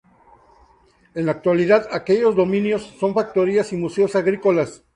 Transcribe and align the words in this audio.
En 1.13 1.27
la 1.27 1.33
actualidad, 1.33 1.87
aquellos 1.91 2.35
dominios 2.35 2.91
son 2.99 3.13
factorías 3.13 3.71
y 3.71 3.77
museos 3.77 4.15
agrícolas. 4.15 4.83